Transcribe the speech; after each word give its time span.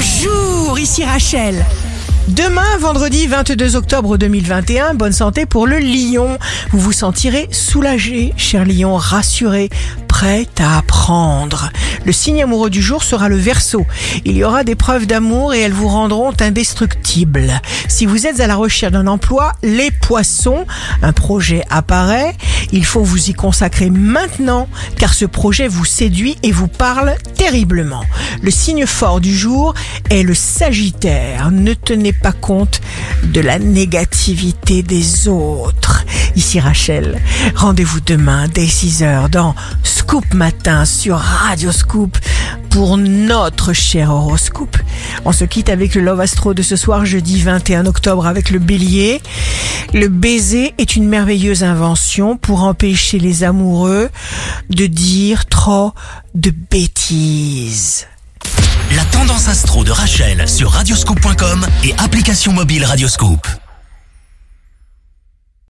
Bonjour, 0.00 0.78
ici 0.78 1.04
Rachel. 1.04 1.66
Demain, 2.28 2.78
vendredi 2.78 3.26
22 3.26 3.74
octobre 3.74 4.16
2021, 4.16 4.94
bonne 4.94 5.10
santé 5.10 5.44
pour 5.44 5.66
le 5.66 5.80
lion. 5.80 6.38
Vous 6.70 6.78
vous 6.78 6.92
sentirez 6.92 7.48
soulagé, 7.50 8.32
cher 8.36 8.64
lion, 8.64 8.94
rassuré, 8.94 9.70
prêt 10.06 10.46
à 10.60 10.78
apprendre. 10.78 11.70
Le 12.04 12.12
signe 12.12 12.42
amoureux 12.44 12.70
du 12.70 12.80
jour 12.80 13.02
sera 13.02 13.28
le 13.28 13.36
verso. 13.36 13.86
Il 14.24 14.36
y 14.36 14.44
aura 14.44 14.62
des 14.62 14.76
preuves 14.76 15.06
d'amour 15.06 15.52
et 15.52 15.62
elles 15.62 15.72
vous 15.72 15.88
rendront 15.88 16.32
indestructibles. 16.40 17.60
Si 17.88 18.06
vous 18.06 18.26
êtes 18.26 18.38
à 18.38 18.46
la 18.46 18.54
recherche 18.54 18.92
d'un 18.92 19.08
emploi, 19.08 19.52
les 19.64 19.90
poissons, 19.90 20.64
un 21.02 21.12
projet 21.12 21.64
apparaît. 21.70 22.36
Il 22.72 22.84
faut 22.84 23.02
vous 23.02 23.30
y 23.30 23.32
consacrer 23.32 23.90
maintenant 23.90 24.68
car 24.96 25.14
ce 25.14 25.24
projet 25.24 25.68
vous 25.68 25.84
séduit 25.84 26.36
et 26.42 26.52
vous 26.52 26.68
parle 26.68 27.14
terriblement. 27.36 28.04
Le 28.42 28.50
signe 28.50 28.86
fort 28.86 29.20
du 29.20 29.36
jour 29.36 29.74
est 30.10 30.22
le 30.22 30.34
Sagittaire. 30.34 31.50
Ne 31.50 31.74
tenez 31.74 32.12
pas 32.12 32.32
compte 32.32 32.80
de 33.24 33.40
la 33.40 33.58
négativité 33.58 34.82
des 34.82 35.28
autres. 35.28 36.04
Ici 36.36 36.60
Rachel, 36.60 37.18
rendez-vous 37.54 38.00
demain 38.00 38.46
dès 38.48 38.66
6h 38.66 39.28
dans 39.30 39.54
Scoop 39.82 40.34
Matin 40.34 40.84
sur 40.84 41.16
Radio 41.16 41.72
Scoop 41.72 42.16
pour 42.70 42.96
notre 42.96 43.72
cher 43.72 44.10
horoscope. 44.10 44.76
On 45.24 45.32
se 45.32 45.44
quitte 45.44 45.68
avec 45.68 45.94
le 45.94 46.02
Love 46.02 46.20
Astro 46.20 46.54
de 46.54 46.62
ce 46.62 46.76
soir 46.76 47.04
jeudi 47.04 47.40
21 47.40 47.86
octobre 47.86 48.26
avec 48.26 48.50
le 48.50 48.58
bélier. 48.58 49.20
Le 49.94 50.08
baiser 50.08 50.74
est 50.76 50.96
une 50.96 51.08
merveilleuse 51.08 51.64
invention 51.64 52.36
pour 52.36 52.62
empêcher 52.62 53.18
les 53.18 53.42
amoureux 53.42 54.10
de 54.68 54.86
dire 54.86 55.46
trop 55.46 55.92
de 56.34 56.52
bêtises. 56.70 58.06
La 58.94 59.04
tendance 59.06 59.48
astro 59.48 59.84
de 59.84 59.90
Rachel 59.90 60.48
sur 60.48 60.70
radioscope.com 60.70 61.66
et 61.84 61.94
application 61.98 62.52
mobile 62.52 62.84
Radioscope. 62.84 63.46